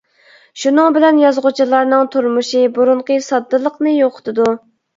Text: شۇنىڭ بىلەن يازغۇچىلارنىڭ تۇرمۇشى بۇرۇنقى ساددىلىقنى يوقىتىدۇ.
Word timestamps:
شۇنىڭ 0.61 0.95
بىلەن 0.95 1.19
يازغۇچىلارنىڭ 1.23 2.09
تۇرمۇشى 2.17 2.63
بۇرۇنقى 2.81 3.21
ساددىلىقنى 3.29 3.97
يوقىتىدۇ. 3.97 4.53